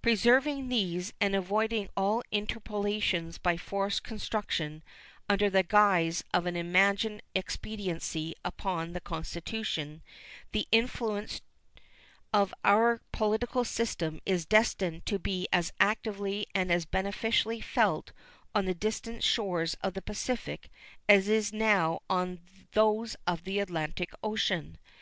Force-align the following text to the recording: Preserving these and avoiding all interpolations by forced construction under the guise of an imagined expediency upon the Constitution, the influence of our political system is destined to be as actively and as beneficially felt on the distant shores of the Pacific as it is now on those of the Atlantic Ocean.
Preserving 0.00 0.70
these 0.70 1.12
and 1.20 1.34
avoiding 1.36 1.90
all 1.98 2.22
interpolations 2.32 3.36
by 3.36 3.58
forced 3.58 4.02
construction 4.02 4.82
under 5.28 5.50
the 5.50 5.62
guise 5.62 6.24
of 6.32 6.46
an 6.46 6.56
imagined 6.56 7.20
expediency 7.34 8.34
upon 8.42 8.94
the 8.94 9.02
Constitution, 9.02 10.02
the 10.52 10.66
influence 10.72 11.42
of 12.32 12.54
our 12.64 13.02
political 13.12 13.64
system 13.66 14.18
is 14.24 14.46
destined 14.46 15.04
to 15.04 15.18
be 15.18 15.46
as 15.52 15.74
actively 15.78 16.46
and 16.54 16.72
as 16.72 16.86
beneficially 16.86 17.60
felt 17.60 18.12
on 18.54 18.64
the 18.64 18.72
distant 18.72 19.22
shores 19.22 19.74
of 19.82 19.92
the 19.92 20.00
Pacific 20.00 20.70
as 21.06 21.28
it 21.28 21.34
is 21.34 21.52
now 21.52 22.00
on 22.08 22.40
those 22.72 23.14
of 23.26 23.44
the 23.44 23.58
Atlantic 23.58 24.14
Ocean. 24.22 24.78